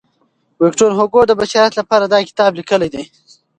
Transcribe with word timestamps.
ویکټور 0.61 0.91
هوګو 0.97 1.21
د 1.27 1.31
بشریت 1.39 1.73
لپاره 1.79 2.03
دا 2.05 2.19
کتاب 2.29 2.51
لیکلی 2.59 2.89
دی. 2.93 3.03